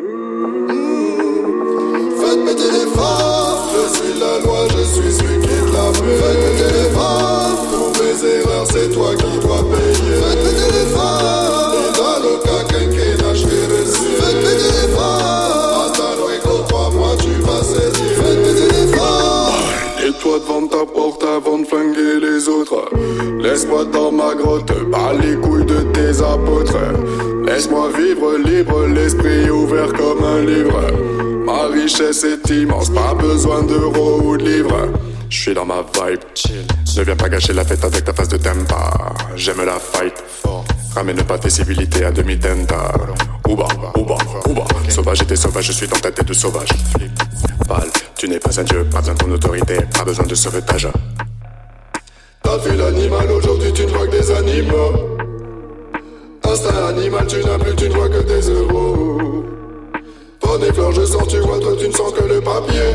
Faites 0.00 0.08
péter 2.46 2.70
les 2.72 2.88
je 3.70 3.84
suis 3.94 4.14
la 4.18 4.32
loi, 4.42 4.60
je 4.74 4.82
suis 4.84 5.12
celui 5.12 5.38
qui 5.40 5.56
la 5.72 5.92
fait. 5.92 6.16
Faites 6.16 6.40
péter 6.40 6.70
les 6.72 6.88
pour 7.70 7.92
mes 8.00 8.16
erreurs, 8.24 8.66
c'est 8.72 8.88
toi 8.94 9.10
qui 9.14 9.32
dois 9.46 9.62
payer. 9.68 10.16
Faites 10.16 10.42
péter 10.42 10.70
les 10.72 10.86
phares, 10.94 11.74
et 11.74 11.90
dans 11.98 12.18
le 12.24 12.32
cas 12.42 12.62
quinquennat, 12.70 13.34
je 13.34 13.46
vais 13.46 13.66
réussir. 13.66 14.12
Faites 14.20 14.40
péter 14.40 14.70
les 14.72 14.88
phares, 14.96 15.90
attends, 15.90 16.16
luego, 16.16 16.54
crois-moi, 16.66 17.10
tu 17.18 17.32
vas 17.42 17.62
saisir. 17.62 18.12
Faites 18.24 18.42
péter 18.42 18.68
les 18.74 18.86
phares. 18.96 19.52
Et 20.02 20.12
toi 20.18 20.38
devant 20.38 20.66
ta 20.66 20.86
porte 20.86 21.24
avant 21.24 21.58
de 21.58 21.64
flinguer 21.66 22.20
les 22.20 22.48
autres 22.48 22.88
Laisse-moi 23.38 23.84
dans 23.84 24.10
ma 24.10 24.34
grotte, 24.34 24.72
bas 24.90 25.12
les 25.20 25.36
couilles 25.36 25.66
de 25.66 25.82
tes 25.92 26.22
apôtres 26.22 26.78
Laisse-moi 27.50 27.90
vivre 27.98 28.36
libre, 28.38 28.86
l'esprit 28.86 29.50
ouvert 29.50 29.92
comme 29.92 30.22
un 30.22 30.40
livre. 30.44 30.86
Ma 31.44 31.66
richesse 31.66 32.22
est 32.22 32.48
immense, 32.48 32.90
pas 32.90 33.12
besoin 33.12 33.64
d'euros 33.64 34.20
ou 34.22 34.36
de 34.36 34.44
livres. 34.44 34.88
Je 35.28 35.36
suis 35.36 35.54
dans 35.54 35.66
ma 35.66 35.82
vibe, 35.82 36.20
chill. 36.32 36.64
Ne 36.96 37.02
viens 37.02 37.16
pas 37.16 37.28
gâcher 37.28 37.52
la 37.52 37.64
fête 37.64 37.84
avec 37.84 38.04
ta 38.04 38.12
face 38.12 38.28
de 38.28 38.36
tempa. 38.36 38.92
J'aime 39.34 39.64
la 39.66 39.80
fight, 39.80 40.14
Ramène 40.94 41.24
pas 41.24 41.38
tes 41.38 41.50
civilités 41.50 42.04
à 42.04 42.12
demi-tenta. 42.12 42.92
Ouba, 43.48 43.66
ouba, 43.96 44.16
ouba. 44.48 44.64
Sauvage 44.88 45.22
et 45.28 45.36
sauvage, 45.36 45.64
je 45.64 45.72
suis 45.72 45.88
dans 45.88 45.98
ta 45.98 46.12
tête 46.12 46.28
de 46.28 46.32
sauvage. 46.32 46.68
Val, 47.68 47.88
tu 48.16 48.28
n'es 48.28 48.38
pas 48.38 48.60
un 48.60 48.62
dieu, 48.62 48.84
pas 48.84 49.00
besoin 49.00 49.14
de 49.14 49.18
ton 49.18 49.30
autorité, 49.32 49.78
pas 49.92 50.04
besoin 50.04 50.24
de 50.24 50.36
sauvetage 50.36 50.86
T'as 52.44 52.58
fait 52.60 52.76
l'animal, 52.76 53.28
aujourd'hui 53.32 53.72
tu 53.72 53.82
ne 53.82 53.88
vois 53.88 54.06
que 54.06 54.12
des 54.12 54.30
animaux. 54.30 55.19
Instinct 56.50 56.88
animal, 56.88 57.26
tu 57.28 57.36
n'as 57.44 57.58
plus, 57.58 57.76
tu 57.76 57.88
ne 57.88 57.94
vois 57.94 58.08
que 58.08 58.22
des 58.22 58.50
euros. 58.50 59.18
Bonne 60.42 60.64
et 60.64 60.72
fleurs, 60.72 60.90
je 60.90 61.04
sens, 61.04 61.28
tu 61.28 61.38
vois, 61.38 61.60
toi 61.60 61.74
tu 61.78 61.86
ne 61.86 61.92
sens 61.92 62.12
que 62.12 62.24
le 62.24 62.40
papier. 62.40 62.90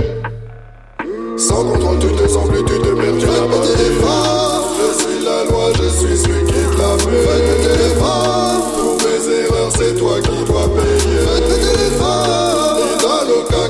Sans 1.38 1.64
contrôle, 1.64 2.00
tu 2.00 2.08
te 2.08 2.28
sens 2.28 2.50
plus, 2.50 2.66
tu 2.66 2.74
te 2.74 2.90
perds, 2.90 3.18
tu 3.18 3.26
n'as 3.26 3.48
pas 3.48 3.64
de 3.64 4.02
phares. 4.04 4.64
Je 4.78 5.02
suis 5.02 5.24
la 5.24 5.46
loi, 5.46 5.72
je 5.72 5.88
suis 5.88 6.18
celui 6.18 6.44
qui 6.44 6.52
te 6.52 6.82
la 6.82 6.98
fait. 6.98 7.22
Faites 7.28 7.80
les 7.80 7.96
phares. 7.96 8.62
Pour 8.76 8.98
mes 9.08 9.24
erreurs, 9.40 9.72
c'est 9.72 9.96
toi 9.96 10.20
qui 10.20 10.44
dois 10.52 10.68
payer. 10.76 11.18
Faites 11.26 11.80
les 11.80 11.98
phares. 11.98 12.78
Et 12.78 13.02
dans 13.02 13.24
le 13.24 13.40
cas 13.48 13.66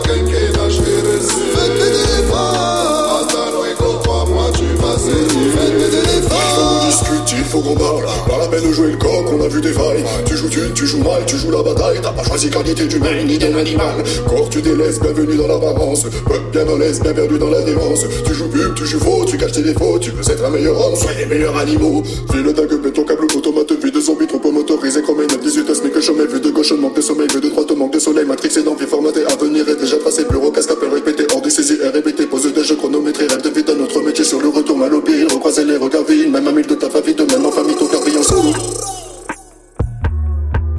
vais 0.81 1.11
réussir. 1.11 1.45
Faites 1.53 1.77
les 1.77 2.23
phares. 2.31 3.21
Attends, 3.21 3.51
luego, 3.53 3.99
crois-moi, 4.03 4.45
tu 4.57 4.65
vas 4.81 4.97
saisir. 4.97 5.51
Faites 5.53 5.77
péter 5.77 6.01
les 6.01 6.21
Faut 6.23 6.29
phares. 6.29 6.57
qu'on 6.57 6.87
discute, 6.87 7.31
il 7.37 7.43
faut 7.43 7.61
qu'on 7.61 7.75
parle. 7.75 8.05
Pas 8.27 8.37
la 8.39 8.47
peine 8.47 8.67
de 8.67 8.73
jouer 8.73 8.91
le 8.91 8.97
on 9.07 9.14
Tu 9.47 10.37
joues 10.37 10.49
tu, 10.49 10.59
tu 10.73 10.87
joues 10.87 11.03
mal, 11.03 11.23
tu 11.27 11.37
joues 11.37 11.51
la 11.51 11.61
bataille. 11.61 11.99
T'as 12.01 12.11
pas 12.11 12.23
choisi 12.23 12.49
qualité 12.49 12.87
d'humain 12.87 13.23
ni 13.23 13.37
d'un 13.37 13.55
animal. 13.55 14.03
Corps, 14.27 14.49
tu 14.49 14.59
délaisses, 14.59 14.99
bienvenue 14.99 15.35
dans 15.35 15.45
l'apparence. 15.45 16.03
Peuple 16.03 16.49
bien 16.51 16.65
dans 16.65 16.77
l'aise, 16.77 16.99
bien 16.99 17.13
perdu 17.13 17.37
dans 17.37 17.51
la 17.51 17.61
démence. 17.61 18.05
Tu 18.25 18.33
joues 18.33 18.47
pub, 18.47 18.73
tu 18.73 18.87
joues 18.87 18.99
faux, 18.99 19.23
tu 19.23 19.37
caches 19.37 19.51
tes 19.51 19.61
défauts. 19.61 19.99
Tu 19.99 20.09
veux 20.09 20.31
être 20.31 20.43
un 20.43 20.49
meilleur 20.49 20.83
homme, 20.83 20.95
sois 20.95 21.13
les 21.13 21.27
meilleurs 21.27 21.55
animaux. 21.57 22.01
Fais 22.31 22.41
le 22.41 22.53
dingue, 22.53 22.73
mets 22.83 22.91
ton 22.91 23.03
câble 23.03 23.25
automate, 23.35 23.71
vie 23.71 23.91
de 23.91 23.99
zombie, 24.01 24.25
trop 24.25 24.51
motorisé, 24.51 25.03
chromé, 25.03 25.27
9, 25.27 25.39
18 25.39 25.69
os, 25.69 25.81
mais 25.83 25.91
que 25.91 26.01
chômé, 26.01 26.25
vu 26.25 26.39
de 26.39 26.49
gauche, 26.49 26.71
manque 26.71 26.95
de 26.95 27.01
sommeil, 27.01 27.27
vu 27.31 27.39
de 27.39 27.49
droite, 27.49 27.71
manque 27.77 27.93
de 27.93 27.99
soleil, 27.99 28.25
matrix 28.25 28.57
et 28.57 28.63
d'envie 28.63 28.87
formaté, 28.87 29.25
avenir 29.25 29.69
est 29.69 29.79
déjà 29.79 29.97
tracé, 29.97 30.23
bureau, 30.27 30.49
casque, 30.49 30.71
appel 30.71 30.89
répété, 30.89 31.27
hors 31.31 31.41
du 31.41 31.51
saisie 31.51 31.77
répété, 31.93 32.24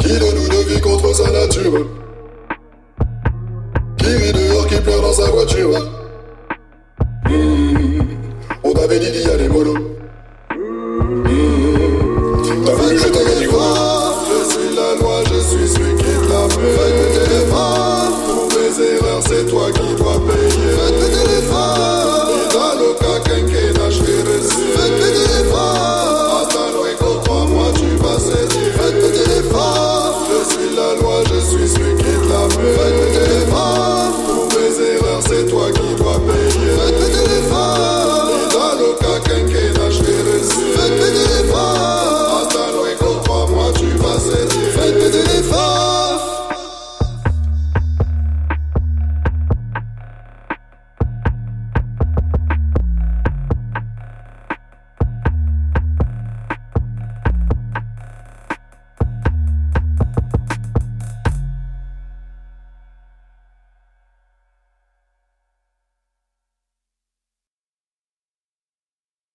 Qui 0.07 0.13
de 0.13 0.19
nous 0.21 0.47
ne 0.47 0.63
vit 0.69 0.81
contre 0.81 1.13
sa 1.13 1.29
nature. 1.33 1.85
Qui 3.97 4.07
rit 4.07 4.33
dehors, 4.33 4.67
qui 4.69 4.77
pleure 4.77 5.03
dans 5.03 5.13
sa 5.13 5.29
voiture. 5.33 5.71
On 8.63 8.73
t'avait 8.73 9.01
dit 9.01 9.11
d'y 9.11 9.29
aller 9.29 9.49
mollo 9.49 9.96